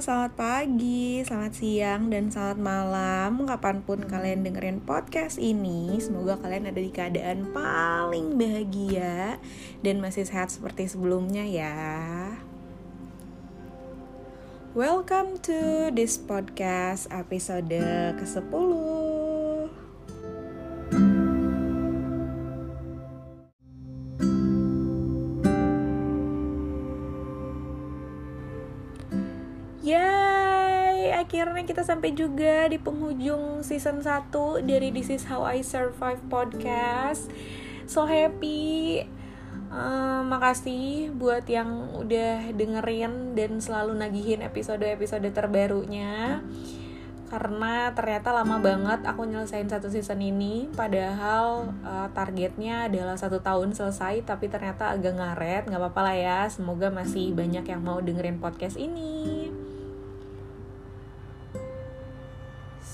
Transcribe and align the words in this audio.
selamat 0.00 0.32
pagi, 0.32 1.20
selamat 1.20 1.52
siang, 1.52 2.08
dan 2.08 2.32
selamat 2.32 2.56
malam. 2.56 3.44
Kapan 3.44 3.84
pun 3.84 4.00
kalian 4.00 4.40
dengerin 4.48 4.80
podcast 4.80 5.36
ini 5.36 6.00
Semoga 6.00 6.40
kalian 6.40 6.72
ada 6.72 6.80
di 6.80 6.88
keadaan 6.88 7.52
paling 7.52 8.40
bahagia 8.40 9.36
Dan 9.84 10.00
masih 10.00 10.24
sehat 10.24 10.48
seperti 10.48 10.88
sebelumnya 10.88 11.44
ya. 11.44 11.76
Welcome 14.72 15.36
to 15.44 15.92
this 15.92 16.16
podcast 16.16 17.04
episode 17.12 17.68
ke-10 18.16 18.89
Yay, 29.80 31.08
akhirnya 31.08 31.64
kita 31.64 31.80
sampai 31.80 32.12
juga 32.12 32.68
di 32.68 32.76
penghujung 32.76 33.64
season 33.64 34.04
1 34.04 34.28
dari 34.68 34.92
This 34.92 35.08
Is 35.08 35.24
How 35.24 35.40
I 35.48 35.64
Survive 35.64 36.20
podcast. 36.28 37.32
So 37.88 38.04
happy. 38.04 39.00
Uh, 39.72 40.20
makasih 40.28 41.16
buat 41.16 41.48
yang 41.48 41.96
udah 41.96 42.52
dengerin 42.52 43.32
dan 43.32 43.56
selalu 43.56 43.96
nagihin 43.96 44.44
episode-episode 44.44 45.32
terbarunya. 45.32 46.44
Karena 47.32 47.88
ternyata 47.96 48.36
lama 48.36 48.60
banget 48.60 49.00
aku 49.08 49.24
nyelesain 49.24 49.64
satu 49.64 49.88
season 49.88 50.20
ini 50.20 50.68
padahal 50.76 51.72
uh, 51.80 52.12
targetnya 52.12 52.92
adalah 52.92 53.16
satu 53.16 53.40
tahun 53.40 53.72
selesai 53.72 54.28
tapi 54.28 54.52
ternyata 54.52 54.92
agak 54.92 55.16
ngaret. 55.16 55.72
Nggak 55.72 55.80
apa-apa 55.80 56.00
lah 56.04 56.16
ya 56.20 56.38
semoga 56.52 56.92
masih 56.92 57.32
banyak 57.32 57.64
yang 57.64 57.80
mau 57.80 57.96
dengerin 58.04 58.36
podcast 58.36 58.76
ini 58.76 59.49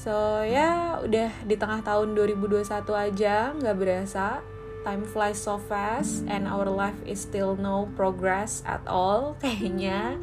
So 0.07 0.47
ya 0.47 1.03
udah 1.03 1.35
di 1.51 1.59
tengah 1.59 1.83
tahun 1.83 2.15
2021 2.15 2.63
aja 2.95 3.51
nggak 3.59 3.75
berasa. 3.75 4.39
Time 4.87 5.03
flies 5.03 5.43
so 5.43 5.59
fast 5.59 6.23
and 6.31 6.47
our 6.47 6.71
life 6.71 6.95
is 7.03 7.27
still 7.27 7.59
no 7.59 7.91
progress 7.99 8.63
at 8.63 8.87
all 8.87 9.35
kayaknya. 9.43 10.15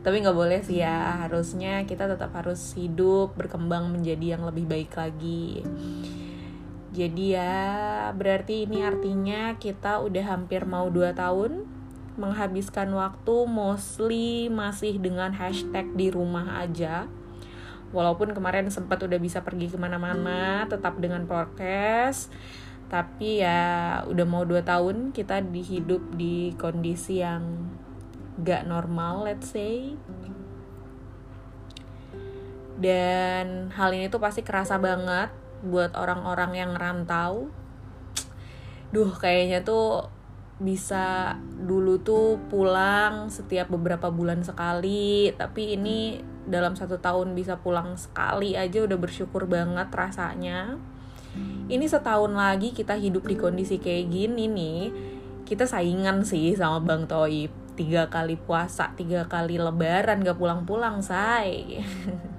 Tapi 0.00 0.24
nggak 0.24 0.32
boleh 0.32 0.64
sih 0.64 0.80
ya 0.80 1.28
harusnya 1.28 1.84
kita 1.84 2.08
tetap 2.08 2.32
harus 2.40 2.72
hidup 2.72 3.36
berkembang 3.36 3.92
menjadi 3.92 4.40
yang 4.40 4.48
lebih 4.48 4.64
baik 4.64 4.96
lagi. 4.96 5.60
Jadi 6.96 7.36
ya 7.36 8.08
berarti 8.16 8.64
ini 8.64 8.80
artinya 8.80 9.60
kita 9.60 10.00
udah 10.08 10.24
hampir 10.24 10.64
mau 10.64 10.88
2 10.88 11.04
tahun 11.12 11.68
menghabiskan 12.16 12.88
waktu 12.96 13.44
mostly 13.44 14.48
masih 14.48 14.96
dengan 14.96 15.36
hashtag 15.36 15.84
di 15.92 16.08
rumah 16.08 16.64
aja 16.64 17.12
walaupun 17.90 18.36
kemarin 18.36 18.68
sempat 18.68 19.00
udah 19.00 19.16
bisa 19.16 19.40
pergi 19.40 19.72
ke 19.72 19.78
mana-mana 19.80 20.68
tetap 20.68 21.00
dengan 21.00 21.24
prokes 21.24 22.28
tapi 22.88 23.44
ya 23.44 24.00
udah 24.08 24.26
mau 24.28 24.48
dua 24.48 24.64
tahun 24.64 25.12
kita 25.12 25.44
dihidup 25.52 26.16
di 26.16 26.56
kondisi 26.56 27.20
yang 27.20 27.68
gak 28.40 28.64
normal 28.64 29.28
let's 29.28 29.52
say. 29.52 29.92
Dan 32.78 33.74
hal 33.74 33.90
ini 33.90 34.06
tuh 34.06 34.22
pasti 34.22 34.46
kerasa 34.46 34.78
banget 34.78 35.34
buat 35.66 35.98
orang-orang 35.98 36.54
yang 36.54 36.72
rantau 36.78 37.50
duh 38.88 39.12
kayaknya 39.12 39.66
tuh 39.66 40.08
bisa 40.58 41.36
dulu 41.60 42.00
tuh 42.00 42.40
pulang 42.50 43.28
setiap 43.28 43.68
beberapa 43.70 44.08
bulan 44.08 44.40
sekali 44.42 45.30
tapi 45.36 45.76
ini 45.76 46.18
dalam 46.48 46.74
satu 46.74 46.96
tahun 46.98 47.36
bisa 47.36 47.60
pulang 47.60 47.94
sekali 48.00 48.56
aja 48.56 48.84
udah 48.84 48.98
bersyukur 48.98 49.44
banget 49.44 49.88
rasanya. 49.92 50.80
Ini 51.68 51.84
setahun 51.84 52.32
lagi 52.32 52.72
kita 52.72 52.96
hidup 52.96 53.28
di 53.28 53.36
kondisi 53.36 53.76
kayak 53.78 54.08
gini 54.08 54.48
nih. 54.48 54.82
Kita 55.44 55.68
saingan 55.68 56.24
sih 56.24 56.56
sama 56.56 56.80
Bang 56.80 57.04
Toib. 57.06 57.52
Tiga 57.78 58.10
kali 58.10 58.34
puasa 58.34 58.90
tiga 58.98 59.30
kali 59.30 59.54
lebaran 59.54 60.26
gak 60.26 60.34
pulang-pulang 60.34 60.98
say 60.98 61.78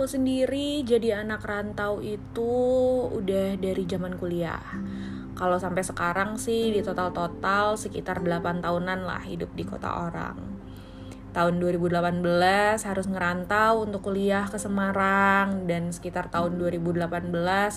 aku 0.00 0.08
sendiri 0.08 0.80
jadi 0.80 1.20
anak 1.20 1.44
rantau 1.44 2.00
itu 2.00 2.56
udah 3.12 3.60
dari 3.60 3.84
zaman 3.84 4.16
kuliah. 4.16 4.56
Kalau 5.36 5.60
sampai 5.60 5.84
sekarang 5.84 6.40
sih 6.40 6.72
di 6.72 6.80
total-total 6.80 7.76
sekitar 7.76 8.24
8 8.24 8.64
tahunan 8.64 9.04
lah 9.04 9.20
hidup 9.20 9.52
di 9.52 9.60
kota 9.68 10.08
orang. 10.08 10.40
Tahun 11.36 11.52
2018 11.60 12.16
harus 12.80 13.06
ngerantau 13.12 13.84
untuk 13.84 14.08
kuliah 14.08 14.48
ke 14.48 14.56
Semarang 14.56 15.68
dan 15.68 15.92
sekitar 15.92 16.32
tahun 16.32 16.56
2018 16.56 17.04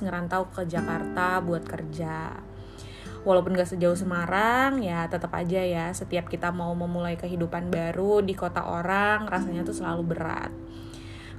ngerantau 0.08 0.48
ke 0.48 0.64
Jakarta 0.64 1.44
buat 1.44 1.68
kerja. 1.68 2.40
Walaupun 3.28 3.52
gak 3.52 3.76
sejauh 3.76 4.00
Semarang, 4.00 4.80
ya 4.80 5.12
tetap 5.12 5.36
aja 5.36 5.60
ya 5.60 5.92
setiap 5.92 6.32
kita 6.32 6.56
mau 6.56 6.72
memulai 6.72 7.20
kehidupan 7.20 7.68
baru 7.68 8.24
di 8.24 8.32
kota 8.32 8.64
orang 8.64 9.28
rasanya 9.28 9.68
tuh 9.68 9.76
selalu 9.76 10.16
berat 10.16 10.56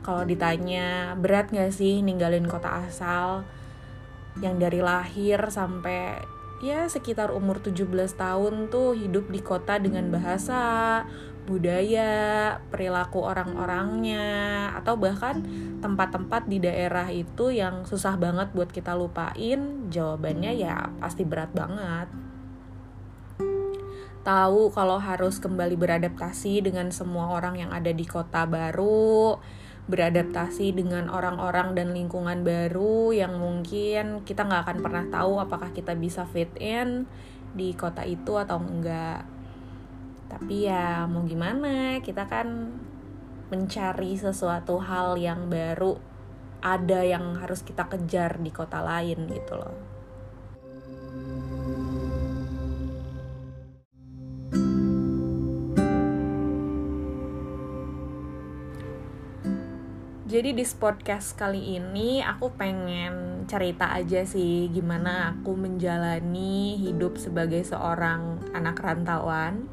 kalau 0.04 0.28
ditanya 0.28 1.16
berat 1.16 1.48
gak 1.48 1.72
sih 1.72 2.04
ninggalin 2.04 2.44
kota 2.44 2.84
asal 2.84 3.48
yang 4.38 4.60
dari 4.60 4.84
lahir 4.84 5.40
sampai 5.48 6.20
ya 6.60 6.86
sekitar 6.86 7.32
umur 7.32 7.60
17 7.60 7.88
tahun 8.14 8.68
tuh 8.72 8.94
hidup 8.96 9.28
di 9.28 9.40
kota 9.44 9.76
dengan 9.76 10.08
bahasa, 10.08 11.04
budaya, 11.44 12.56
perilaku 12.72 13.20
orang-orangnya, 13.20 14.70
atau 14.80 14.96
bahkan 14.96 15.44
tempat-tempat 15.84 16.48
di 16.48 16.64
daerah 16.64 17.12
itu 17.12 17.52
yang 17.52 17.84
susah 17.84 18.16
banget 18.16 18.48
buat 18.56 18.72
kita 18.72 18.96
lupain, 18.96 19.92
jawabannya 19.92 20.56
ya 20.56 20.88
pasti 20.98 21.28
berat 21.28 21.52
banget. 21.52 22.08
Tahu 24.24 24.72
kalau 24.72 24.96
harus 24.96 25.36
kembali 25.36 25.76
beradaptasi 25.76 26.64
dengan 26.64 26.88
semua 26.88 27.28
orang 27.36 27.60
yang 27.60 27.76
ada 27.76 27.92
di 27.92 28.08
kota 28.08 28.48
baru, 28.48 29.36
beradaptasi 29.84 30.72
dengan 30.72 31.12
orang-orang 31.12 31.76
dan 31.76 31.92
lingkungan 31.92 32.40
baru 32.40 33.12
yang 33.12 33.36
mungkin 33.36 34.24
kita 34.24 34.48
nggak 34.48 34.62
akan 34.64 34.78
pernah 34.80 35.04
tahu 35.12 35.32
apakah 35.40 35.70
kita 35.76 35.92
bisa 35.92 36.24
fit 36.24 36.48
in 36.56 37.04
di 37.52 37.76
kota 37.76 38.02
itu 38.02 38.40
atau 38.40 38.58
enggak. 38.58 39.28
Tapi 40.32 40.66
ya 40.66 41.04
mau 41.04 41.22
gimana? 41.28 42.00
Kita 42.00 42.24
kan 42.26 42.72
mencari 43.52 44.16
sesuatu 44.16 44.80
hal 44.80 45.20
yang 45.20 45.52
baru 45.52 46.00
ada 46.64 47.04
yang 47.04 47.36
harus 47.36 47.60
kita 47.60 47.84
kejar 47.84 48.40
di 48.40 48.48
kota 48.48 48.80
lain 48.80 49.28
gitu 49.28 49.60
loh 49.60 49.93
Jadi 60.34 60.50
di 60.50 60.66
podcast 60.66 61.38
kali 61.38 61.78
ini 61.78 62.18
aku 62.18 62.58
pengen 62.58 63.46
cerita 63.46 63.94
aja 63.94 64.26
sih 64.26 64.66
gimana 64.66 65.30
aku 65.30 65.54
menjalani 65.54 66.74
hidup 66.74 67.22
sebagai 67.22 67.62
seorang 67.62 68.42
anak 68.50 68.82
rantauan. 68.82 69.70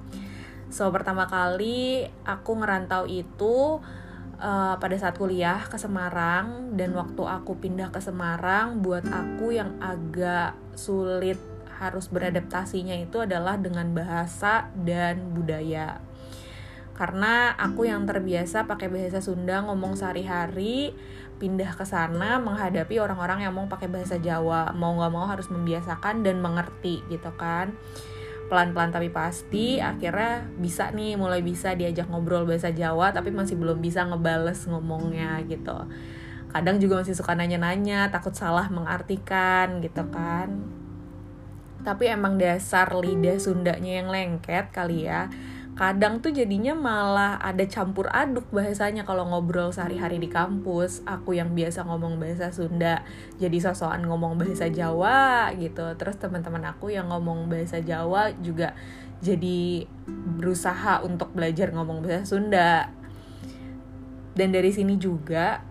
So 0.69 0.93
pertama 0.93 1.25
kali 1.25 2.05
aku 2.29 2.61
ngerantau 2.61 3.09
itu 3.09 3.81
uh, 4.37 4.77
pada 4.77 4.95
saat 5.01 5.17
kuliah 5.17 5.65
ke 5.65 5.81
Semarang 5.81 6.77
dan 6.77 6.93
waktu 6.93 7.25
aku 7.25 7.57
pindah 7.57 7.89
ke 7.89 7.97
Semarang 7.97 8.85
buat 8.85 9.09
aku 9.09 9.57
yang 9.57 9.81
agak 9.81 10.53
sulit 10.77 11.41
harus 11.81 12.05
beradaptasinya 12.05 13.01
itu 13.01 13.17
adalah 13.17 13.57
dengan 13.57 13.97
bahasa 13.97 14.69
dan 14.77 15.33
budaya 15.33 16.10
karena 17.01 17.57
aku 17.57 17.89
yang 17.89 18.05
terbiasa 18.05 18.69
pakai 18.69 18.85
bahasa 18.85 19.25
Sunda 19.25 19.65
ngomong 19.65 19.97
sehari-hari 19.97 20.93
pindah 21.41 21.73
ke 21.73 21.81
sana 21.81 22.37
menghadapi 22.37 23.01
orang-orang 23.01 23.41
yang 23.41 23.57
mau 23.57 23.65
pakai 23.65 23.89
bahasa 23.89 24.21
Jawa. 24.21 24.69
Mau 24.77 24.93
nggak 25.01 25.09
mau 25.09 25.25
harus 25.25 25.49
membiasakan 25.49 26.21
dan 26.21 26.37
mengerti 26.45 27.01
gitu 27.09 27.33
kan. 27.33 27.73
Pelan-pelan 28.53 28.93
tapi 28.93 29.09
pasti 29.09 29.81
akhirnya 29.81 30.45
bisa 30.61 30.93
nih 30.93 31.17
mulai 31.17 31.41
bisa 31.41 31.73
diajak 31.73 32.05
ngobrol 32.05 32.45
bahasa 32.45 32.69
Jawa 32.69 33.09
tapi 33.09 33.33
masih 33.33 33.57
belum 33.57 33.81
bisa 33.81 34.05
ngebales 34.05 34.69
ngomongnya 34.69 35.41
gitu. 35.49 35.89
Kadang 36.53 36.77
juga 36.77 37.01
masih 37.01 37.17
suka 37.17 37.33
nanya-nanya 37.33 38.13
takut 38.13 38.37
salah 38.37 38.69
mengartikan 38.69 39.81
gitu 39.81 40.05
kan. 40.13 40.53
Tapi 41.81 42.13
emang 42.13 42.37
dasar 42.37 42.93
lidah 42.93 43.41
Sundanya 43.41 44.05
yang 44.05 44.13
lengket 44.13 44.69
kali 44.69 45.09
ya 45.09 45.33
kadang 45.71 46.19
tuh 46.19 46.35
jadinya 46.35 46.75
malah 46.75 47.39
ada 47.39 47.63
campur 47.63 48.11
aduk 48.11 48.43
bahasanya 48.51 49.07
kalau 49.07 49.23
ngobrol 49.23 49.71
sehari-hari 49.71 50.19
di 50.19 50.27
kampus. 50.27 51.01
Aku 51.07 51.31
yang 51.31 51.55
biasa 51.55 51.87
ngomong 51.87 52.19
bahasa 52.19 52.51
Sunda 52.51 53.01
jadi 53.39 53.57
sosokan 53.57 54.03
ngomong 54.03 54.35
bahasa 54.35 54.67
Jawa 54.67 55.49
gitu. 55.55 55.95
Terus 55.95 56.19
teman-teman 56.19 56.67
aku 56.67 56.91
yang 56.91 57.07
ngomong 57.07 57.47
bahasa 57.47 57.79
Jawa 57.79 58.35
juga 58.43 58.75
jadi 59.23 59.87
berusaha 60.41 61.05
untuk 61.07 61.31
belajar 61.31 61.71
ngomong 61.71 62.03
bahasa 62.03 62.35
Sunda. 62.35 62.91
Dan 64.35 64.51
dari 64.51 64.71
sini 64.75 64.99
juga 64.99 65.63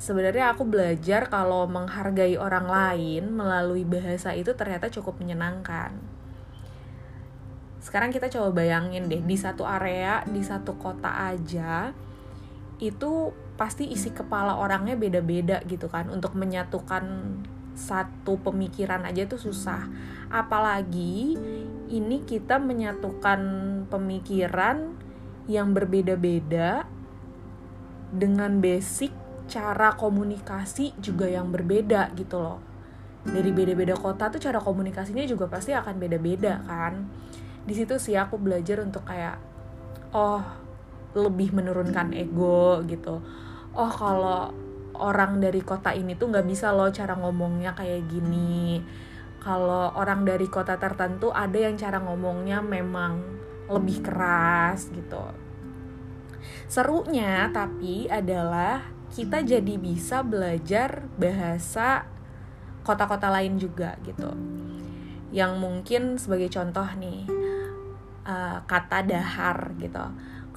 sebenarnya 0.00 0.54
aku 0.54 0.64
belajar 0.64 1.28
kalau 1.28 1.66
menghargai 1.68 2.38
orang 2.40 2.66
lain 2.70 3.34
melalui 3.34 3.84
bahasa 3.84 4.32
itu 4.32 4.56
ternyata 4.56 4.88
cukup 4.88 5.20
menyenangkan 5.20 6.19
sekarang 7.80 8.12
kita 8.12 8.28
coba 8.28 8.60
bayangin 8.60 9.08
deh 9.08 9.24
di 9.24 9.36
satu 9.40 9.64
area 9.64 10.20
di 10.28 10.44
satu 10.44 10.76
kota 10.76 11.32
aja 11.32 11.96
itu 12.80 13.32
pasti 13.60 13.88
isi 13.92 14.12
kepala 14.12 14.56
orangnya 14.56 14.96
beda-beda 14.96 15.60
gitu 15.68 15.88
kan. 15.88 16.08
Untuk 16.08 16.32
menyatukan 16.32 17.04
satu 17.76 18.40
pemikiran 18.40 19.04
aja 19.04 19.28
tuh 19.28 19.40
susah. 19.40 19.88
Apalagi 20.32 21.36
ini 21.92 22.16
kita 22.24 22.56
menyatukan 22.56 23.40
pemikiran 23.88 24.96
yang 25.48 25.76
berbeda-beda 25.76 26.84
dengan 28.10 28.60
basic 28.60 29.12
cara 29.48 29.92
komunikasi 29.96 30.96
juga 31.00 31.28
yang 31.28 31.52
berbeda 31.52 32.12
gitu 32.16 32.40
loh. 32.40 32.60
Dari 33.28 33.52
beda-beda 33.52 33.92
kota 33.96 34.32
tuh 34.32 34.40
cara 34.40 34.56
komunikasinya 34.56 35.24
juga 35.28 35.44
pasti 35.52 35.76
akan 35.76 36.00
beda-beda 36.00 36.64
kan 36.64 37.04
di 37.64 37.74
situ 37.76 38.00
sih 38.00 38.16
aku 38.16 38.40
belajar 38.40 38.80
untuk 38.80 39.04
kayak 39.04 39.36
oh 40.16 40.42
lebih 41.14 41.50
menurunkan 41.54 42.14
ego 42.14 42.82
gitu. 42.86 43.18
Oh 43.74 43.90
kalau 43.90 44.50
orang 45.00 45.40
dari 45.40 45.64
kota 45.64 45.94
ini 45.96 46.14
tuh 46.14 46.30
nggak 46.30 46.46
bisa 46.46 46.70
loh 46.70 46.90
cara 46.92 47.16
ngomongnya 47.18 47.74
kayak 47.74 48.06
gini. 48.06 48.82
Kalau 49.40 49.96
orang 49.96 50.28
dari 50.28 50.46
kota 50.52 50.76
tertentu 50.76 51.32
ada 51.32 51.56
yang 51.56 51.74
cara 51.74 51.96
ngomongnya 51.98 52.60
memang 52.60 53.24
lebih 53.70 54.04
keras 54.04 54.92
gitu. 54.92 55.24
Serunya 56.68 57.48
tapi 57.50 58.06
adalah 58.06 58.84
kita 59.10 59.42
jadi 59.42 59.74
bisa 59.74 60.22
belajar 60.22 61.02
bahasa 61.18 62.06
kota-kota 62.84 63.32
lain 63.32 63.58
juga 63.58 63.96
gitu. 64.06 64.30
Yang 65.34 65.52
mungkin 65.58 66.02
sebagai 66.18 66.50
contoh 66.50 66.86
nih 66.98 67.39
uh, 68.30 68.56
kata 68.70 69.02
dahar 69.02 69.74
gitu. 69.82 70.06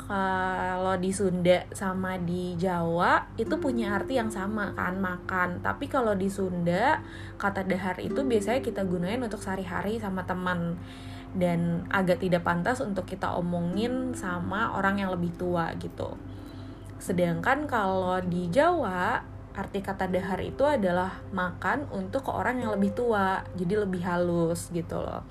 Kalau 0.04 1.00
di 1.00 1.16
Sunda 1.16 1.64
sama 1.72 2.20
di 2.20 2.60
Jawa 2.60 3.24
itu 3.40 3.56
punya 3.58 3.96
arti 3.98 4.20
yang 4.20 4.30
sama 4.30 4.76
kan 4.78 5.00
makan. 5.00 5.64
Tapi 5.64 5.90
kalau 5.90 6.14
di 6.14 6.28
Sunda 6.30 7.02
kata 7.40 7.66
dahar 7.66 7.98
itu 7.98 8.22
biasanya 8.22 8.62
kita 8.62 8.86
gunain 8.86 9.24
untuk 9.24 9.42
sehari-hari 9.42 9.98
sama 9.98 10.28
teman. 10.28 10.78
Dan 11.34 11.90
agak 11.90 12.22
tidak 12.22 12.46
pantas 12.46 12.78
untuk 12.78 13.10
kita 13.10 13.34
omongin 13.34 14.14
sama 14.14 14.78
orang 14.78 15.02
yang 15.02 15.10
lebih 15.10 15.34
tua 15.34 15.74
gitu. 15.82 16.14
Sedangkan 17.02 17.66
kalau 17.66 18.22
di 18.22 18.54
Jawa 18.54 19.34
arti 19.54 19.86
kata 19.86 20.10
dahar 20.10 20.42
itu 20.42 20.66
adalah 20.66 21.22
makan 21.30 21.86
untuk 21.94 22.26
orang 22.30 22.62
yang 22.62 22.74
lebih 22.74 22.94
tua 22.98 23.46
jadi 23.54 23.86
lebih 23.86 24.02
halus 24.02 24.74
gitu 24.74 24.98
loh 24.98 25.22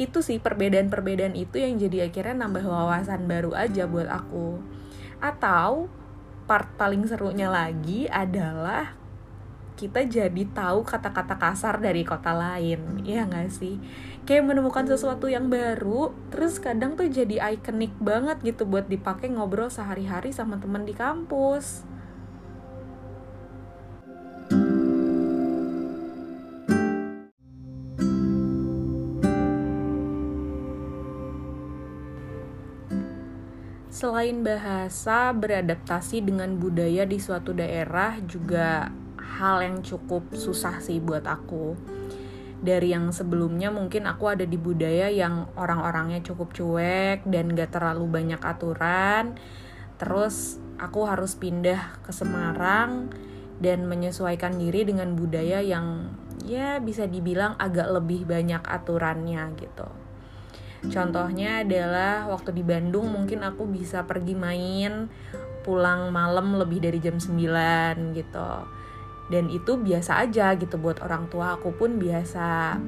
itu 0.00 0.24
sih 0.24 0.40
perbedaan-perbedaan 0.40 1.36
itu 1.36 1.60
yang 1.60 1.76
jadi 1.76 2.08
akhirnya 2.08 2.48
nambah 2.48 2.64
wawasan 2.64 3.28
baru 3.28 3.52
aja 3.52 3.84
buat 3.84 4.08
aku. 4.08 4.56
Atau 5.20 5.92
part 6.48 6.72
paling 6.80 7.04
serunya 7.04 7.52
lagi 7.52 8.08
adalah 8.08 8.96
kita 9.76 10.04
jadi 10.08 10.44
tahu 10.56 10.84
kata-kata 10.84 11.36
kasar 11.36 11.84
dari 11.84 12.00
kota 12.08 12.32
lain. 12.32 13.04
Ya 13.04 13.28
nggak 13.28 13.52
sih? 13.52 13.76
Kayak 14.24 14.56
menemukan 14.56 14.88
sesuatu 14.88 15.28
yang 15.28 15.52
baru 15.52 16.16
terus 16.32 16.56
kadang 16.56 16.96
tuh 16.96 17.08
jadi 17.12 17.52
ikonik 17.52 17.92
banget 18.00 18.40
gitu 18.40 18.64
buat 18.64 18.88
dipakai 18.88 19.28
ngobrol 19.28 19.68
sehari-hari 19.68 20.32
sama 20.32 20.56
teman 20.56 20.88
di 20.88 20.96
kampus 20.96 21.89
Selain 34.00 34.40
bahasa, 34.40 35.28
beradaptasi 35.36 36.24
dengan 36.24 36.56
budaya 36.56 37.04
di 37.04 37.20
suatu 37.20 37.52
daerah 37.52 38.16
juga 38.24 38.88
hal 39.20 39.60
yang 39.60 39.84
cukup 39.84 40.24
susah 40.32 40.80
sih 40.80 41.04
buat 41.04 41.28
aku. 41.28 41.76
Dari 42.64 42.96
yang 42.96 43.12
sebelumnya 43.12 43.68
mungkin 43.68 44.08
aku 44.08 44.32
ada 44.32 44.48
di 44.48 44.56
budaya 44.56 45.12
yang 45.12 45.52
orang-orangnya 45.52 46.24
cukup 46.24 46.56
cuek 46.56 47.28
dan 47.28 47.52
gak 47.52 47.76
terlalu 47.76 48.08
banyak 48.08 48.40
aturan. 48.40 49.36
Terus 50.00 50.56
aku 50.80 51.04
harus 51.04 51.36
pindah 51.36 52.00
ke 52.00 52.08
Semarang 52.08 53.12
dan 53.60 53.84
menyesuaikan 53.84 54.56
diri 54.56 54.88
dengan 54.88 55.12
budaya 55.12 55.60
yang 55.60 56.08
ya 56.48 56.80
bisa 56.80 57.04
dibilang 57.04 57.52
agak 57.60 57.92
lebih 57.92 58.24
banyak 58.24 58.64
aturannya 58.64 59.44
gitu. 59.60 60.09
Contohnya 60.88 61.60
adalah 61.60 62.24
waktu 62.32 62.56
di 62.56 62.64
Bandung 62.64 63.12
mungkin 63.12 63.44
aku 63.44 63.68
bisa 63.68 64.08
pergi 64.08 64.32
main 64.32 65.12
pulang 65.60 66.08
malam 66.08 66.56
lebih 66.56 66.80
dari 66.80 66.96
jam 67.04 67.20
9 67.20 68.16
gitu. 68.16 68.52
Dan 69.30 69.46
itu 69.46 69.78
biasa 69.78 70.26
aja 70.26 70.56
gitu 70.58 70.80
buat 70.80 70.98
orang 71.04 71.30
tua 71.30 71.54
aku 71.54 71.70
pun 71.76 72.00
biasa. 72.00 72.80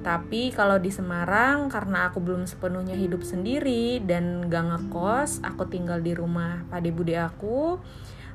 Tapi 0.00 0.54
kalau 0.54 0.78
di 0.78 0.88
Semarang 0.88 1.66
karena 1.66 2.08
aku 2.08 2.22
belum 2.22 2.46
sepenuhnya 2.46 2.94
hidup 2.94 3.26
sendiri 3.26 4.00
dan 4.04 4.46
gak 4.46 4.70
ngekos, 4.70 5.42
aku 5.42 5.66
tinggal 5.66 5.98
di 5.98 6.14
rumah 6.14 6.62
pade 6.70 6.94
bude 6.94 7.18
aku. 7.18 7.82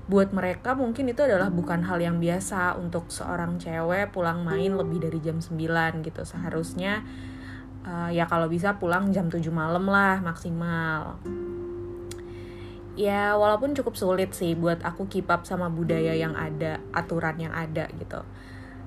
Buat 0.05 0.35
mereka 0.37 0.77
mungkin 0.77 1.09
itu 1.09 1.25
adalah 1.25 1.49
bukan 1.49 1.81
hal 1.81 1.97
yang 1.97 2.21
biasa 2.21 2.77
untuk 2.77 3.09
seorang 3.09 3.57
cewek 3.57 4.13
pulang 4.13 4.45
main 4.45 4.77
lebih 4.77 5.01
dari 5.01 5.17
jam 5.23 5.41
9 5.41 6.05
gitu. 6.05 6.21
Seharusnya 6.21 7.01
uh, 7.85 8.09
ya 8.09 8.25
kalau 8.25 8.49
bisa 8.49 8.75
pulang 8.81 9.13
jam 9.13 9.29
7 9.29 9.45
malam 9.53 9.85
lah 9.87 10.19
maksimal. 10.19 11.21
Ya 12.95 13.35
walaupun 13.35 13.75
cukup 13.75 13.99
sulit 13.99 14.31
sih 14.31 14.55
buat 14.55 14.79
aku 14.81 15.11
keep 15.11 15.27
up 15.27 15.43
sama 15.43 15.67
budaya 15.67 16.15
yang 16.15 16.33
ada 16.33 16.81
aturan 16.95 17.37
yang 17.37 17.53
ada 17.53 17.91
gitu. 17.95 18.23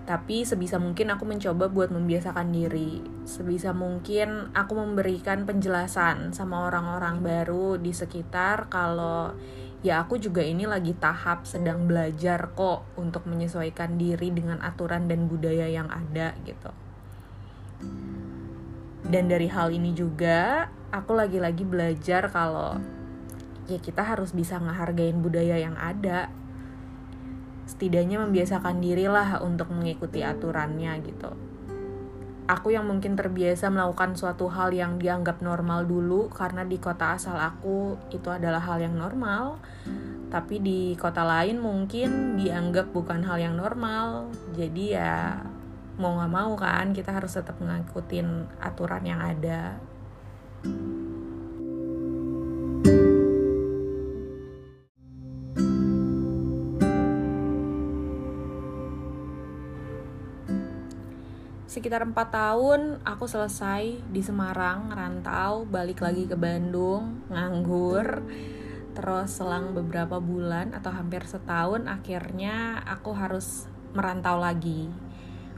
Tapi 0.08 0.48
sebisa 0.48 0.80
mungkin 0.80 1.12
aku 1.12 1.28
mencoba 1.28 1.68
buat 1.68 1.92
membiasakan 1.92 2.48
diri. 2.48 3.04
Sebisa 3.28 3.76
mungkin 3.76 4.48
aku 4.56 4.72
memberikan 4.72 5.44
penjelasan 5.44 6.32
sama 6.32 6.64
orang-orang 6.72 7.20
baru 7.20 7.76
di 7.76 7.92
sekitar 7.92 8.72
kalau 8.72 9.36
ya 9.84 10.00
aku 10.00 10.16
juga 10.16 10.40
ini 10.40 10.64
lagi 10.64 10.96
tahap 10.96 11.44
sedang 11.44 11.84
belajar 11.84 12.56
kok 12.56 12.88
untuk 12.96 13.28
menyesuaikan 13.28 14.00
diri 14.00 14.32
dengan 14.32 14.64
aturan 14.64 15.06
dan 15.06 15.28
budaya 15.28 15.68
yang 15.68 15.86
ada 15.92 16.34
gitu 16.48 16.72
dan 19.08 19.24
dari 19.24 19.48
hal 19.48 19.72
ini 19.72 19.96
juga 19.96 20.68
aku 20.92 21.16
lagi-lagi 21.16 21.64
belajar 21.64 22.28
kalau 22.28 22.76
ya 23.68 23.80
kita 23.80 24.04
harus 24.04 24.36
bisa 24.36 24.60
ngehargain 24.60 25.20
budaya 25.20 25.56
yang 25.56 25.76
ada. 25.80 26.28
Setidaknya 27.68 28.20
membiasakan 28.24 28.80
diri 28.80 29.08
lah 29.08 29.44
untuk 29.44 29.68
mengikuti 29.72 30.24
aturannya 30.24 30.92
gitu. 31.04 31.32
Aku 32.48 32.72
yang 32.72 32.88
mungkin 32.88 33.12
terbiasa 33.12 33.68
melakukan 33.68 34.16
suatu 34.16 34.48
hal 34.48 34.72
yang 34.72 34.96
dianggap 34.96 35.44
normal 35.44 35.84
dulu 35.84 36.32
karena 36.32 36.64
di 36.64 36.80
kota 36.80 37.12
asal 37.12 37.36
aku 37.36 38.00
itu 38.08 38.28
adalah 38.32 38.64
hal 38.64 38.80
yang 38.80 38.96
normal. 38.96 39.60
Tapi 40.32 40.56
di 40.60 40.80
kota 40.96 41.28
lain 41.28 41.60
mungkin 41.60 42.40
dianggap 42.40 42.88
bukan 42.92 43.20
hal 43.24 43.36
yang 43.36 43.52
normal. 43.56 44.32
Jadi 44.56 44.96
ya 44.96 45.44
mau 45.98 46.14
nggak 46.14 46.30
mau 46.30 46.54
kan 46.54 46.94
kita 46.94 47.10
harus 47.10 47.34
tetap 47.34 47.58
ngikutin 47.58 48.62
aturan 48.62 49.02
yang 49.02 49.18
ada. 49.18 49.82
Sekitar 61.68 62.02
4 62.02 62.14
tahun 62.14 62.80
aku 63.06 63.28
selesai 63.28 64.02
di 64.10 64.22
Semarang 64.22 64.90
rantau 64.90 65.62
balik 65.68 66.02
lagi 66.02 66.26
ke 66.26 66.34
Bandung 66.34 67.22
nganggur 67.30 68.24
terus 68.98 69.38
selang 69.38 69.78
beberapa 69.78 70.18
bulan 70.18 70.74
atau 70.74 70.90
hampir 70.90 71.22
setahun 71.22 71.86
akhirnya 71.86 72.82
aku 72.82 73.14
harus 73.14 73.70
merantau 73.94 74.42
lagi 74.42 74.90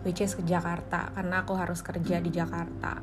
which 0.03 0.25
is 0.25 0.33
ke 0.37 0.43
Jakarta 0.45 1.13
karena 1.13 1.45
aku 1.45 1.57
harus 1.57 1.81
kerja 1.85 2.21
di 2.21 2.31
Jakarta. 2.33 3.01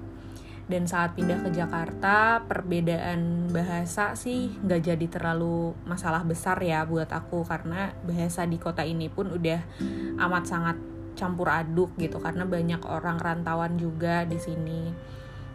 Dan 0.68 0.84
saat 0.84 1.16
pindah 1.16 1.48
ke 1.48 1.50
Jakarta 1.56 2.44
perbedaan 2.44 3.48
bahasa 3.56 4.20
sih 4.20 4.52
nggak 4.60 4.82
jadi 4.84 5.06
terlalu 5.08 5.72
masalah 5.88 6.28
besar 6.28 6.60
ya 6.60 6.84
buat 6.84 7.08
aku 7.08 7.48
karena 7.48 7.96
bahasa 8.04 8.44
di 8.44 8.60
kota 8.60 8.84
ini 8.84 9.08
pun 9.08 9.32
udah 9.32 9.64
amat 10.28 10.44
sangat 10.44 10.78
campur 11.16 11.48
aduk 11.48 11.96
gitu 11.96 12.20
karena 12.20 12.44
banyak 12.44 12.84
orang 12.84 13.16
rantauan 13.16 13.80
juga 13.80 14.28
di 14.28 14.36
sini. 14.36 14.92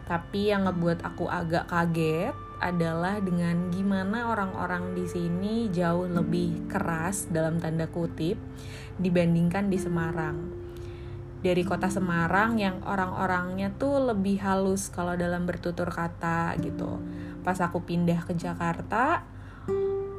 Tapi 0.03 0.49
yang 0.49 0.65
ngebuat 0.65 1.05
aku 1.05 1.29
agak 1.29 1.69
kaget 1.69 2.33
adalah 2.57 3.21
dengan 3.21 3.69
gimana 3.69 4.33
orang-orang 4.33 4.97
di 4.97 5.05
sini 5.05 5.69
jauh 5.69 6.09
lebih 6.09 6.65
keras 6.73 7.29
dalam 7.29 7.61
tanda 7.61 7.85
kutip 7.85 8.39
dibandingkan 8.97 9.69
di 9.69 9.77
Semarang 9.77 10.52
dari 11.43 11.67
kota 11.67 11.91
Semarang 11.91 12.55
yang 12.55 12.79
orang-orangnya 12.87 13.75
tuh 13.75 14.15
lebih 14.15 14.39
halus 14.39 14.87
kalau 14.87 15.19
dalam 15.19 15.43
bertutur 15.43 15.91
kata 15.91 16.55
gitu. 16.63 17.03
Pas 17.43 17.59
aku 17.59 17.83
pindah 17.83 18.23
ke 18.23 18.31
Jakarta, 18.31 19.27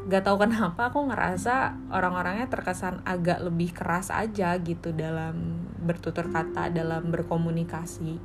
gak 0.04 0.22
tau 0.28 0.36
kenapa 0.36 0.92
aku 0.92 1.08
ngerasa 1.08 1.80
orang-orangnya 1.88 2.52
terkesan 2.52 3.00
agak 3.08 3.40
lebih 3.40 3.72
keras 3.72 4.12
aja 4.12 4.52
gitu 4.60 4.92
dalam 4.92 5.64
bertutur 5.80 6.28
kata, 6.28 6.68
dalam 6.68 7.08
berkomunikasi. 7.08 8.20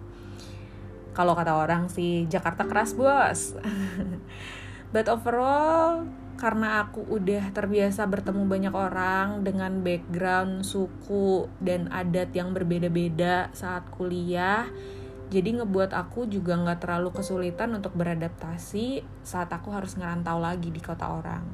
Kalau 1.15 1.33
kata 1.39 1.55
orang 1.55 1.87
sih 1.87 2.27
Jakarta 2.27 2.67
keras 2.67 2.91
bos. 2.99 3.55
But 4.93 5.07
overall 5.07 6.03
karena 6.39 6.87
aku 6.87 7.03
udah 7.03 7.51
terbiasa 7.51 8.07
bertemu 8.07 8.47
banyak 8.47 8.71
orang 8.71 9.43
dengan 9.43 9.83
background 9.83 10.63
suku 10.63 11.51
dan 11.59 11.91
adat 11.91 12.31
yang 12.31 12.55
berbeda-beda 12.55 13.51
saat 13.51 13.83
kuliah 13.91 14.71
jadi 15.29 15.61
ngebuat 15.61 15.93
aku 15.93 16.25
juga 16.25 16.57
nggak 16.57 16.81
terlalu 16.81 17.13
kesulitan 17.13 17.77
untuk 17.77 17.93
beradaptasi 17.93 19.05
saat 19.21 19.53
aku 19.53 19.69
harus 19.69 19.93
ngerantau 19.93 20.41
lagi 20.41 20.73
di 20.73 20.81
kota 20.81 21.05
orang. 21.05 21.45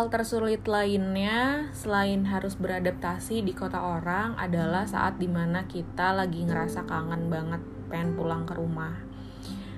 Hal 0.00 0.08
tersulit 0.08 0.64
lainnya 0.64 1.68
selain 1.76 2.24
harus 2.24 2.56
beradaptasi 2.56 3.44
di 3.44 3.52
kota 3.52 4.00
orang 4.00 4.32
adalah 4.40 4.88
saat 4.88 5.20
di 5.20 5.28
mana 5.28 5.68
kita 5.68 6.16
lagi 6.16 6.40
ngerasa 6.40 6.88
kangen 6.88 7.28
banget 7.28 7.60
pengen 7.92 8.16
pulang 8.16 8.48
ke 8.48 8.56
rumah. 8.56 8.96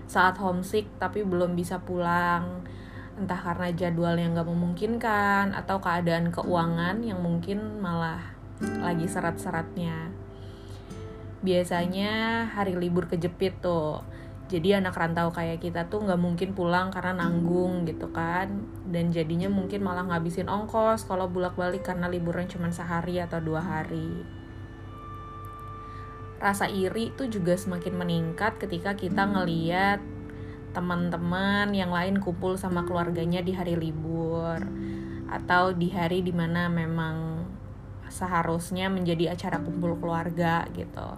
Saat 0.06 0.38
homesick 0.38 0.86
tapi 1.02 1.26
belum 1.26 1.58
bisa 1.58 1.82
pulang, 1.82 2.62
entah 3.18 3.34
karena 3.34 3.74
jadwal 3.74 4.14
yang 4.14 4.38
gak 4.38 4.46
memungkinkan 4.46 5.58
atau 5.58 5.82
keadaan 5.82 6.30
keuangan 6.30 7.02
yang 7.02 7.18
mungkin 7.18 7.82
malah 7.82 8.22
lagi 8.78 9.10
serat-seratnya. 9.10 10.14
Biasanya 11.42 12.46
hari 12.46 12.78
libur 12.78 13.10
kejepit 13.10 13.58
tuh, 13.58 14.06
jadi 14.52 14.84
anak 14.84 14.92
rantau 14.92 15.32
kayak 15.32 15.64
kita 15.64 15.88
tuh 15.88 16.04
nggak 16.04 16.20
mungkin 16.20 16.52
pulang 16.52 16.92
karena 16.92 17.24
nanggung 17.24 17.88
gitu 17.88 18.12
kan. 18.12 18.68
Dan 18.84 19.08
jadinya 19.08 19.48
mungkin 19.48 19.80
malah 19.80 20.04
ngabisin 20.04 20.52
ongkos 20.52 21.08
kalau 21.08 21.32
bolak 21.32 21.56
balik 21.56 21.88
karena 21.88 22.12
liburan 22.12 22.44
cuma 22.52 22.68
sehari 22.68 23.16
atau 23.16 23.40
dua 23.40 23.64
hari. 23.64 24.28
Rasa 26.36 26.68
iri 26.68 27.16
tuh 27.16 27.32
juga 27.32 27.56
semakin 27.56 27.96
meningkat 27.96 28.60
ketika 28.60 28.92
kita 28.92 29.24
ngeliat 29.24 30.04
teman-teman 30.76 31.72
yang 31.72 31.88
lain 31.88 32.20
kumpul 32.20 32.60
sama 32.60 32.84
keluarganya 32.84 33.40
di 33.40 33.56
hari 33.56 33.72
libur 33.72 34.60
atau 35.32 35.72
di 35.72 35.88
hari 35.88 36.20
di 36.20 36.32
mana 36.36 36.68
memang 36.68 37.48
seharusnya 38.12 38.92
menjadi 38.92 39.32
acara 39.32 39.64
kumpul 39.64 39.96
keluarga 39.96 40.68
gitu. 40.76 41.16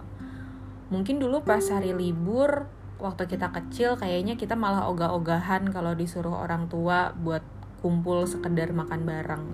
Mungkin 0.87 1.19
dulu 1.19 1.43
pas 1.43 1.63
hari 1.67 1.91
libur 1.91 2.71
waktu 3.01 3.27
kita 3.27 3.51
kecil 3.51 3.99
kayaknya 3.99 4.39
kita 4.39 4.55
malah 4.55 4.87
ogah-ogahan 4.87 5.67
kalau 5.73 5.91
disuruh 5.91 6.45
orang 6.45 6.71
tua 6.71 7.11
buat 7.17 7.43
kumpul 7.83 8.23
sekedar 8.25 8.71
makan 8.71 9.01
bareng. 9.03 9.45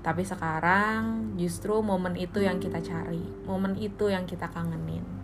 Tapi 0.00 0.22
sekarang 0.22 1.34
justru 1.36 1.82
momen 1.82 2.14
itu 2.16 2.40
yang 2.40 2.62
kita 2.62 2.80
cari, 2.80 3.20
momen 3.44 3.74
itu 3.76 4.08
yang 4.08 4.24
kita 4.24 4.48
kangenin. 4.48 5.17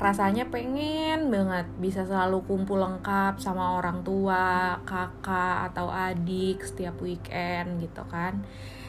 Rasanya 0.00 0.48
pengen 0.48 1.28
banget 1.28 1.68
bisa 1.76 2.08
selalu 2.08 2.40
kumpul 2.48 2.80
lengkap 2.80 3.36
sama 3.36 3.76
orang 3.76 4.00
tua, 4.00 4.80
kakak 4.88 5.68
atau 5.68 5.92
adik 5.92 6.64
setiap 6.64 6.96
weekend 7.04 7.84
gitu 7.84 8.00
kan. 8.08 8.40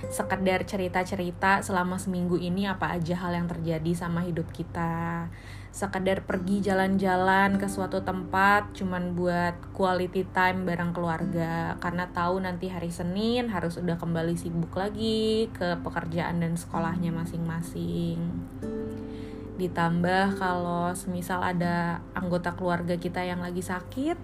Sekedar 0.08 0.64
cerita-cerita 0.64 1.60
selama 1.68 2.00
seminggu 2.00 2.40
ini 2.40 2.64
apa 2.64 2.96
aja 2.96 3.28
hal 3.28 3.36
yang 3.36 3.52
terjadi 3.52 3.92
sama 3.92 4.24
hidup 4.24 4.56
kita. 4.56 5.28
Sekedar 5.76 6.24
pergi 6.24 6.64
jalan-jalan 6.64 7.60
ke 7.60 7.68
suatu 7.68 8.00
tempat 8.08 8.72
cuman 8.72 9.12
buat 9.12 9.76
quality 9.76 10.32
time 10.32 10.64
bareng 10.64 10.96
keluarga. 10.96 11.76
Karena 11.84 12.08
tahu 12.08 12.40
nanti 12.40 12.72
hari 12.72 12.88
Senin 12.88 13.52
harus 13.52 13.76
udah 13.76 14.00
kembali 14.00 14.40
sibuk 14.40 14.72
lagi 14.80 15.52
ke 15.52 15.76
pekerjaan 15.84 16.40
dan 16.40 16.56
sekolahnya 16.56 17.12
masing-masing 17.12 18.32
ditambah 19.62 20.42
kalau 20.42 20.90
semisal 20.98 21.46
ada 21.46 22.02
anggota 22.18 22.58
keluarga 22.58 22.98
kita 22.98 23.22
yang 23.22 23.46
lagi 23.46 23.62
sakit 23.62 24.18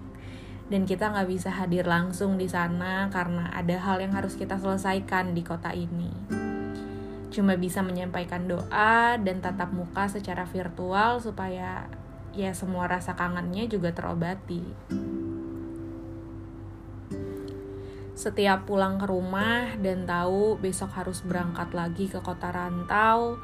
dan 0.68 0.84
kita 0.84 1.14
nggak 1.14 1.28
bisa 1.30 1.54
hadir 1.54 1.86
langsung 1.86 2.34
di 2.34 2.50
sana 2.50 3.06
karena 3.08 3.48
ada 3.54 3.78
hal 3.78 4.02
yang 4.02 4.12
harus 4.12 4.34
kita 4.34 4.58
selesaikan 4.58 5.32
di 5.32 5.46
kota 5.46 5.70
ini. 5.70 6.10
Cuma 7.30 7.54
bisa 7.54 7.80
menyampaikan 7.86 8.50
doa 8.50 9.16
dan 9.16 9.38
tatap 9.38 9.70
muka 9.70 10.10
secara 10.10 10.42
virtual 10.44 11.22
supaya 11.22 11.86
ya 12.36 12.52
semua 12.52 12.90
rasa 12.90 13.16
kangennya 13.16 13.70
juga 13.70 13.94
terobati. 13.94 14.64
Setiap 18.18 18.66
pulang 18.66 18.98
ke 18.98 19.06
rumah 19.06 19.78
dan 19.78 20.02
tahu 20.02 20.58
besok 20.58 20.90
harus 20.98 21.22
berangkat 21.22 21.70
lagi 21.70 22.10
ke 22.10 22.18
kota 22.18 22.50
rantau, 22.50 23.38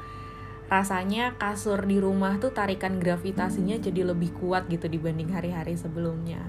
rasanya 0.65 1.37
kasur 1.37 1.85
di 1.85 2.01
rumah 2.01 2.41
tuh 2.41 2.49
tarikan 2.49 2.97
gravitasinya 2.97 3.77
jadi 3.77 4.01
lebih 4.01 4.33
kuat 4.41 4.65
gitu 4.65 4.89
dibanding 4.89 5.29
hari-hari 5.29 5.77
sebelumnya. 5.77 6.41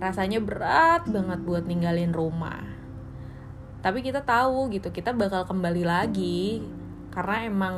Rasanya 0.00 0.40
berat 0.40 1.04
banget 1.10 1.40
buat 1.44 1.68
ninggalin 1.68 2.16
rumah. 2.16 2.64
Tapi 3.84 4.00
kita 4.00 4.24
tahu 4.24 4.72
gitu 4.72 4.88
kita 4.90 5.12
bakal 5.12 5.44
kembali 5.44 5.84
lagi 5.84 6.64
karena 7.12 7.46
emang 7.46 7.76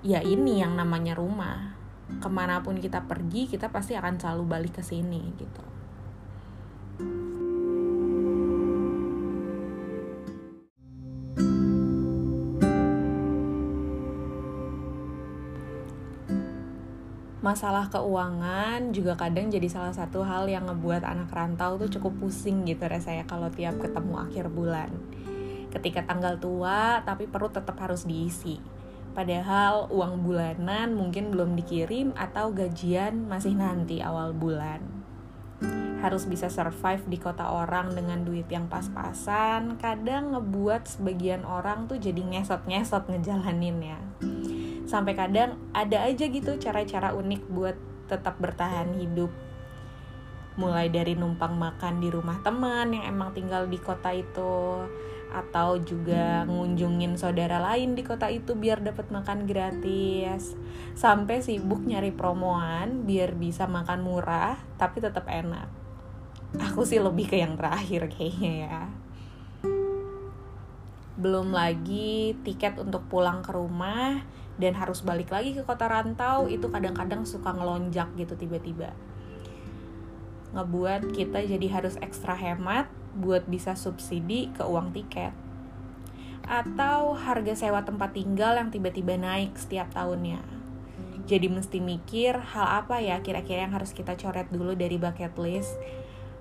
ya 0.00 0.24
ini 0.24 0.64
yang 0.64 0.74
namanya 0.74 1.12
rumah. 1.14 1.76
Ke 2.18 2.26
mana 2.26 2.58
pun 2.58 2.80
kita 2.80 3.06
pergi 3.06 3.46
kita 3.46 3.70
pasti 3.70 3.94
akan 3.94 4.18
selalu 4.18 4.44
balik 4.48 4.80
ke 4.80 4.82
sini 4.82 5.30
gitu 5.38 5.70
masalah 17.50 17.90
keuangan 17.90 18.94
juga 18.94 19.18
kadang 19.18 19.50
jadi 19.50 19.66
salah 19.66 19.90
satu 19.90 20.22
hal 20.22 20.46
yang 20.46 20.70
ngebuat 20.70 21.02
anak 21.02 21.34
rantau 21.34 21.74
tuh 21.82 21.90
cukup 21.90 22.22
pusing 22.22 22.62
gitu 22.62 22.86
rasanya 22.86 23.26
kalau 23.26 23.50
tiap 23.50 23.74
ketemu 23.82 24.22
akhir 24.22 24.46
bulan. 24.54 24.94
Ketika 25.74 26.06
tanggal 26.06 26.38
tua 26.38 27.02
tapi 27.02 27.26
perut 27.26 27.50
tetap 27.50 27.74
harus 27.82 28.06
diisi. 28.06 28.62
Padahal 29.10 29.90
uang 29.90 30.22
bulanan 30.22 30.94
mungkin 30.94 31.34
belum 31.34 31.58
dikirim 31.58 32.14
atau 32.14 32.54
gajian 32.54 33.26
masih 33.26 33.58
nanti 33.58 33.98
awal 33.98 34.30
bulan. 34.30 34.86
Harus 35.98 36.30
bisa 36.30 36.46
survive 36.46 37.02
di 37.10 37.18
kota 37.18 37.50
orang 37.50 37.98
dengan 37.98 38.22
duit 38.22 38.46
yang 38.46 38.70
pas-pasan, 38.70 39.74
kadang 39.82 40.38
ngebuat 40.38 40.86
sebagian 40.86 41.42
orang 41.42 41.90
tuh 41.90 41.98
jadi 41.98 42.22
ngesot-ngesot 42.22 43.10
ngejalaninnya 43.10 43.98
sampai 44.90 45.14
kadang 45.14 45.54
ada 45.70 46.02
aja 46.02 46.26
gitu 46.26 46.58
cara-cara 46.58 47.14
unik 47.14 47.42
buat 47.46 47.78
tetap 48.10 48.42
bertahan 48.42 48.90
hidup. 48.98 49.30
Mulai 50.58 50.90
dari 50.90 51.14
numpang 51.14 51.54
makan 51.54 52.02
di 52.02 52.10
rumah 52.10 52.42
teman 52.42 52.90
yang 52.90 53.06
emang 53.06 53.30
tinggal 53.30 53.70
di 53.70 53.78
kota 53.78 54.10
itu 54.10 54.82
atau 55.30 55.78
juga 55.78 56.42
ngunjungin 56.42 57.14
saudara 57.14 57.62
lain 57.62 57.94
di 57.94 58.02
kota 58.02 58.26
itu 58.26 58.58
biar 58.58 58.82
dapat 58.82 59.14
makan 59.14 59.46
gratis. 59.46 60.58
Sampai 60.98 61.38
sibuk 61.38 61.86
nyari 61.86 62.10
promoan 62.10 63.06
biar 63.06 63.38
bisa 63.38 63.70
makan 63.70 64.02
murah 64.02 64.58
tapi 64.74 64.98
tetap 64.98 65.30
enak. 65.30 65.70
Aku 66.58 66.82
sih 66.82 66.98
lebih 66.98 67.30
ke 67.30 67.38
yang 67.38 67.54
terakhir 67.54 68.10
kayaknya 68.10 68.52
ya. 68.66 68.80
Belum 71.14 71.54
lagi 71.54 72.34
tiket 72.42 72.74
untuk 72.82 73.06
pulang 73.06 73.46
ke 73.46 73.54
rumah 73.54 74.26
dan 74.60 74.76
harus 74.76 75.00
balik 75.00 75.32
lagi 75.32 75.56
ke 75.56 75.64
kota 75.64 75.88
rantau 75.88 76.46
itu 76.46 76.68
kadang-kadang 76.68 77.24
suka 77.24 77.56
ngelonjak 77.56 78.12
gitu 78.14 78.36
tiba-tiba 78.36 78.92
ngebuat 80.50 81.14
kita 81.14 81.46
jadi 81.46 81.66
harus 81.70 81.94
ekstra 82.02 82.34
hemat 82.34 82.90
buat 83.14 83.46
bisa 83.46 83.78
subsidi 83.78 84.50
ke 84.54 84.62
uang 84.66 84.90
tiket. 84.94 85.34
Atau 86.46 87.14
harga 87.14 87.54
sewa 87.54 87.86
tempat 87.86 88.14
tinggal 88.18 88.58
yang 88.58 88.74
tiba-tiba 88.74 89.14
naik 89.14 89.54
setiap 89.54 89.90
tahunnya. 89.94 90.42
Jadi 91.30 91.46
mesti 91.46 91.78
mikir 91.78 92.34
hal 92.34 92.82
apa 92.82 92.98
ya 92.98 93.22
kira-kira 93.22 93.62
yang 93.62 93.74
harus 93.74 93.94
kita 93.94 94.18
coret 94.18 94.50
dulu 94.50 94.74
dari 94.74 94.98
bucket 94.98 95.30
list 95.38 95.78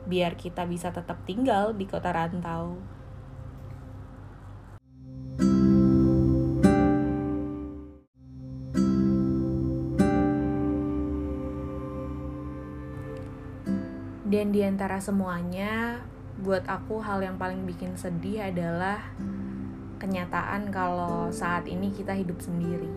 biar 0.10 0.34
kita 0.34 0.66
bisa 0.66 0.90
tetap 0.90 1.22
tinggal 1.30 1.78
di 1.78 1.86
kota 1.86 2.10
rantau. 2.10 2.82
Dan 14.40 14.56
di 14.56 14.64
antara 14.64 15.04
semuanya, 15.04 16.00
buat 16.40 16.64
aku 16.64 17.04
hal 17.04 17.20
yang 17.20 17.36
paling 17.36 17.68
bikin 17.68 18.00
sedih 18.00 18.48
adalah 18.48 19.12
kenyataan 20.00 20.72
kalau 20.72 21.28
saat 21.28 21.68
ini 21.68 21.92
kita 21.92 22.16
hidup 22.16 22.40
sendiri. 22.40 22.88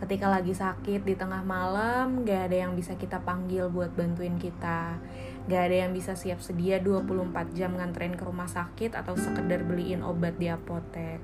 Ketika 0.00 0.32
lagi 0.32 0.56
sakit 0.56 1.04
di 1.04 1.12
tengah 1.12 1.44
malam, 1.44 2.24
gak 2.24 2.48
ada 2.48 2.56
yang 2.64 2.72
bisa 2.72 2.96
kita 2.96 3.20
panggil 3.20 3.68
buat 3.68 3.92
bantuin 3.92 4.40
kita. 4.40 4.96
Gak 5.44 5.60
ada 5.68 5.76
yang 5.84 5.92
bisa 5.92 6.16
siap 6.16 6.40
sedia 6.40 6.80
24 6.80 7.52
jam 7.52 7.76
nganterin 7.76 8.16
ke 8.16 8.24
rumah 8.24 8.48
sakit 8.48 8.96
atau 8.96 9.12
sekedar 9.12 9.60
beliin 9.60 10.00
obat 10.00 10.40
di 10.40 10.48
apotek. 10.48 11.20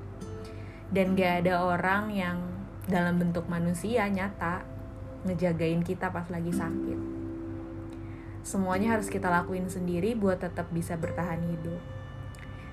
Dan 0.93 1.17
gak 1.17 1.49
ada 1.49 1.65
orang 1.73 2.13
yang 2.13 2.37
dalam 2.85 3.17
bentuk 3.17 3.49
manusia 3.49 4.05
nyata 4.13 4.61
ngejagain 5.25 5.81
kita 5.81 6.13
pas 6.13 6.29
lagi 6.29 6.53
sakit 6.53 7.12
semuanya 8.43 8.99
harus 8.99 9.07
kita 9.07 9.31
lakuin 9.31 9.71
sendiri 9.71 10.19
buat 10.19 10.43
tetap 10.43 10.71
bisa 10.75 10.99
bertahan 10.99 11.43
hidup. 11.47 11.79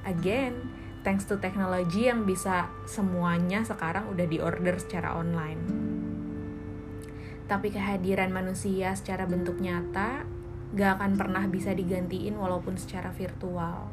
Again, 0.06 0.74
thanks 1.06 1.30
to 1.30 1.38
teknologi 1.38 2.10
yang 2.10 2.26
bisa 2.26 2.68
semuanya 2.90 3.62
sekarang 3.64 4.10
udah 4.10 4.26
diorder 4.26 4.76
secara 4.82 5.16
online. 5.16 5.62
Tapi 7.50 7.74
kehadiran 7.74 8.30
manusia 8.30 8.94
secara 8.94 9.26
bentuk 9.26 9.58
nyata 9.58 10.26
gak 10.78 11.02
akan 11.02 11.18
pernah 11.18 11.44
bisa 11.50 11.74
digantiin 11.74 12.38
walaupun 12.38 12.78
secara 12.78 13.10
virtual. 13.10 13.90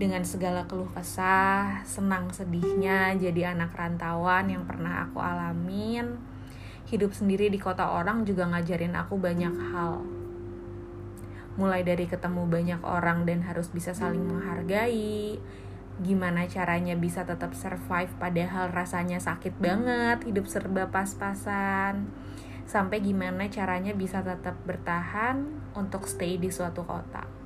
Dengan 0.00 0.24
segala 0.24 0.64
keluh 0.64 0.88
kesah, 0.96 1.84
senang 1.84 2.32
sedihnya 2.32 3.14
jadi 3.20 3.52
anak 3.52 3.76
rantauan 3.76 4.48
yang 4.48 4.64
pernah 4.64 5.04
aku 5.04 5.20
alamin, 5.20 6.16
hidup 6.90 7.14
sendiri 7.14 7.46
di 7.46 7.62
kota 7.62 7.86
orang 7.86 8.26
juga 8.26 8.50
ngajarin 8.50 8.98
aku 8.98 9.14
banyak 9.14 9.54
hal. 9.70 10.02
Mulai 11.54 11.86
dari 11.86 12.10
ketemu 12.10 12.50
banyak 12.50 12.82
orang 12.82 13.22
dan 13.22 13.46
harus 13.46 13.70
bisa 13.70 13.94
saling 13.94 14.26
menghargai, 14.26 15.38
gimana 16.02 16.50
caranya 16.50 16.98
bisa 16.98 17.22
tetap 17.22 17.54
survive 17.54 18.10
padahal 18.18 18.74
rasanya 18.74 19.22
sakit 19.22 19.54
banget, 19.62 20.26
hidup 20.26 20.50
serba 20.50 20.90
pas-pasan, 20.90 22.10
sampai 22.66 22.98
gimana 22.98 23.46
caranya 23.46 23.94
bisa 23.94 24.26
tetap 24.26 24.58
bertahan 24.66 25.46
untuk 25.78 26.10
stay 26.10 26.42
di 26.42 26.50
suatu 26.50 26.82
kota. 26.82 27.39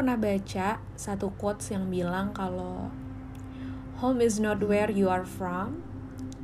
Pernah 0.00 0.16
baca 0.16 0.80
satu 0.96 1.28
quotes 1.36 1.68
yang 1.68 1.92
bilang 1.92 2.32
kalau 2.32 2.88
home 4.00 4.24
is 4.24 4.40
not 4.40 4.56
where 4.64 4.88
you 4.88 5.12
are 5.12 5.28
from, 5.28 5.84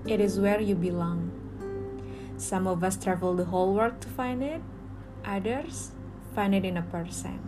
it 0.04 0.20
is 0.20 0.36
where 0.36 0.60
you 0.60 0.76
belong. 0.76 1.32
Some 2.36 2.68
of 2.68 2.84
us 2.84 3.00
travel 3.00 3.32
the 3.32 3.48
whole 3.48 3.72
world 3.72 3.96
to 4.04 4.12
find 4.12 4.44
it, 4.44 4.60
others 5.24 5.96
find 6.36 6.52
it 6.52 6.68
in 6.68 6.76
a 6.76 6.84
person. 6.84 7.40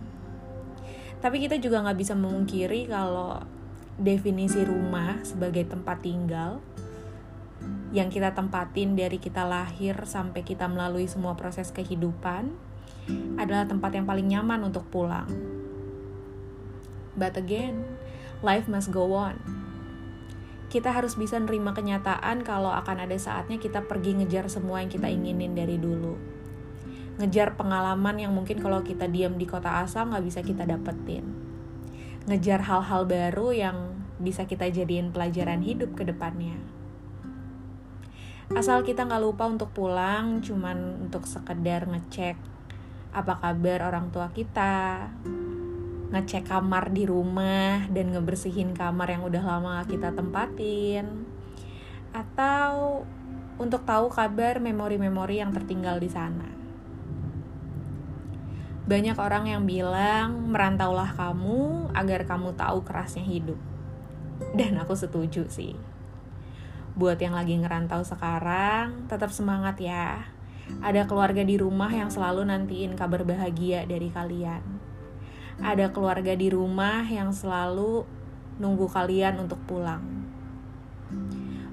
Tapi 1.21 1.45
kita 1.45 1.61
juga 1.61 1.85
nggak 1.85 2.01
bisa 2.01 2.17
memungkiri 2.17 2.89
kalau 2.89 3.45
definisi 4.01 4.65
rumah 4.65 5.21
sebagai 5.29 5.69
tempat 5.69 6.01
tinggal 6.01 6.65
yang 7.93 8.09
kita 8.09 8.33
tempatin 8.33 8.97
dari 8.97 9.21
kita 9.21 9.45
lahir 9.45 10.09
sampai 10.09 10.41
kita 10.41 10.73
melalui 10.73 11.05
semua 11.05 11.37
proses 11.37 11.69
kehidupan 11.69 12.49
adalah 13.37 13.69
tempat 13.69 13.93
yang 13.93 14.09
paling 14.09 14.25
nyaman 14.25 14.73
untuk 14.73 14.89
pulang 14.89 15.58
But 17.19 17.35
again, 17.35 17.83
life 18.47 18.71
must 18.71 18.95
go 18.95 19.11
on. 19.19 19.43
Kita 20.71 20.95
harus 20.95 21.19
bisa 21.19 21.35
nerima 21.41 21.75
kenyataan 21.75 22.47
kalau 22.47 22.71
akan 22.71 23.03
ada 23.09 23.17
saatnya 23.19 23.59
kita 23.59 23.89
pergi 23.89 24.23
ngejar 24.23 24.47
semua 24.47 24.85
yang 24.85 24.93
kita 24.93 25.11
inginin 25.11 25.59
dari 25.59 25.81
dulu. 25.81 26.15
Ngejar 27.19 27.59
pengalaman 27.59 28.23
yang 28.23 28.31
mungkin 28.31 28.63
kalau 28.63 28.87
kita 28.87 29.11
diam 29.11 29.35
di 29.35 29.49
kota 29.49 29.83
asal 29.83 30.07
nggak 30.13 30.23
bisa 30.23 30.41
kita 30.47 30.63
dapetin. 30.63 31.27
Ngejar 32.31 32.63
hal-hal 32.63 33.09
baru 33.09 33.51
yang 33.51 33.77
bisa 34.23 34.47
kita 34.47 34.71
jadiin 34.71 35.11
pelajaran 35.11 35.65
hidup 35.65 35.99
ke 35.99 36.07
depannya. 36.07 36.55
Asal 38.53 38.85
kita 38.85 39.09
nggak 39.09 39.25
lupa 39.25 39.45
untuk 39.49 39.73
pulang, 39.73 40.45
cuman 40.45 41.09
untuk 41.09 41.25
sekedar 41.25 41.85
ngecek 41.89 42.37
apa 43.09 43.41
kabar 43.41 43.89
orang 43.89 44.13
tua 44.13 44.29
kita, 44.33 45.09
ngecek 46.09 46.49
kamar 46.49 46.89
di 46.89 47.05
rumah 47.05 47.85
dan 47.93 48.17
ngebersihin 48.17 48.73
kamar 48.73 49.13
yang 49.13 49.29
udah 49.29 49.45
lama 49.45 49.85
kita 49.85 50.17
tempatin 50.17 51.29
atau 52.17 53.05
untuk 53.61 53.85
tahu 53.85 54.09
kabar 54.09 54.57
memori-memori 54.57 55.45
yang 55.45 55.53
tertinggal 55.53 56.01
di 56.01 56.09
sana. 56.09 56.49
Banyak 58.89 59.21
orang 59.21 59.53
yang 59.53 59.69
bilang 59.69 60.49
merantaulah 60.49 61.13
kamu 61.13 61.93
agar 61.93 62.25
kamu 62.25 62.57
tahu 62.57 62.81
kerasnya 62.89 63.21
hidup. 63.21 63.61
Dan 64.57 64.81
aku 64.81 64.97
setuju 64.97 65.45
sih. 65.53 65.77
Buat 66.97 67.21
yang 67.21 67.37
lagi 67.37 67.53
ngerantau 67.61 68.01
sekarang, 68.01 69.05
tetap 69.13 69.29
semangat 69.29 69.77
ya. 69.77 70.25
Ada 70.81 71.05
keluarga 71.05 71.45
di 71.45 71.61
rumah 71.61 71.93
yang 71.93 72.09
selalu 72.09 72.49
nantiin 72.49 72.97
kabar 72.97 73.29
bahagia 73.29 73.85
dari 73.85 74.09
kalian 74.09 74.88
ada 75.59 75.91
keluarga 75.91 76.39
di 76.39 76.55
rumah 76.55 77.03
yang 77.11 77.35
selalu 77.35 78.07
nunggu 78.63 78.87
kalian 78.87 79.43
untuk 79.43 79.59
pulang. 79.67 80.03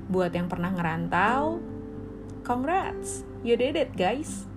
Buat 0.10 0.34
yang 0.34 0.50
pernah 0.50 0.74
ngerantau, 0.74 1.62
congrats, 2.42 3.26
you 3.46 3.54
did 3.58 3.78
it 3.78 3.94
guys. 3.94 4.50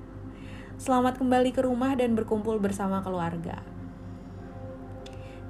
Selamat 0.81 1.21
kembali 1.21 1.53
ke 1.53 1.61
rumah 1.65 1.93
dan 1.97 2.17
berkumpul 2.17 2.57
bersama 2.57 3.05
keluarga. 3.05 3.61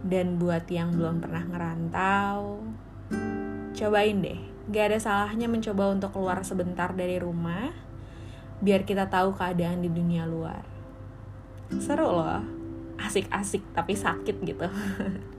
Dan 0.02 0.38
buat 0.38 0.66
yang 0.70 0.94
belum 0.94 1.22
pernah 1.22 1.44
ngerantau, 1.46 2.62
cobain 3.74 4.18
deh. 4.22 4.40
Gak 4.68 4.94
ada 4.94 4.98
salahnya 5.00 5.46
mencoba 5.46 5.90
untuk 5.90 6.14
keluar 6.14 6.42
sebentar 6.42 6.92
dari 6.94 7.18
rumah, 7.18 7.74
biar 8.62 8.82
kita 8.82 9.06
tahu 9.10 9.34
keadaan 9.34 9.82
di 9.82 9.90
dunia 9.90 10.26
luar. 10.26 10.62
Seru 11.82 12.08
loh 12.08 12.57
asik-asik 12.98 13.62
tapi 13.72 13.94
sakit 13.94 14.36
gitu 14.42 14.66